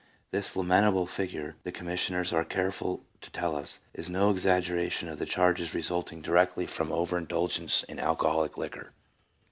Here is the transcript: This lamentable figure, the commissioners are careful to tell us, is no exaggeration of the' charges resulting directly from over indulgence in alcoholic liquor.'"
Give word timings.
This 0.31 0.55
lamentable 0.55 1.05
figure, 1.05 1.57
the 1.61 1.71
commissioners 1.71 2.33
are 2.33 2.43
careful 2.43 3.05
to 3.21 3.29
tell 3.29 3.55
us, 3.55 3.81
is 3.93 4.09
no 4.09 4.31
exaggeration 4.31 5.07
of 5.07 5.19
the' 5.19 5.25
charges 5.27 5.75
resulting 5.75 6.23
directly 6.23 6.65
from 6.65 6.91
over 6.91 7.19
indulgence 7.19 7.83
in 7.83 7.99
alcoholic 7.99 8.57
liquor.'" 8.57 8.93